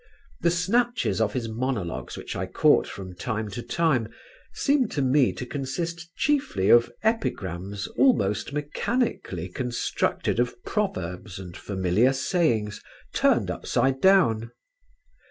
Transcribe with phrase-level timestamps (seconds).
[0.41, 4.07] The snatches of his monologues which I caught from time to time
[4.51, 12.13] seemed to me to consist chiefly of epigrams almost mechanically constructed of proverbs and familiar
[12.13, 12.81] sayings
[13.13, 14.49] turned upside down.